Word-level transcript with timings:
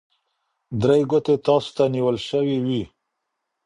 درې 0.81 1.01
ګوتې 1.09 1.35
تاسو 1.45 1.69
ته 1.77 1.83
نیول 1.93 2.17
شوي 2.29 2.57
وي. 2.65 2.83